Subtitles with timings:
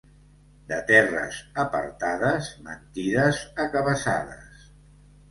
[0.69, 4.65] De terres apartades, mentides a cabassades.